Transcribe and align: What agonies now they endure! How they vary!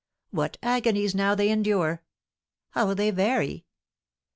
What 0.31 0.57
agonies 0.63 1.13
now 1.13 1.35
they 1.35 1.49
endure! 1.49 2.01
How 2.71 2.95
they 2.95 3.11
vary! 3.11 3.67